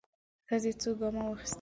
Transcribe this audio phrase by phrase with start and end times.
[0.47, 1.49] ښځې څو ګامه واخيستل.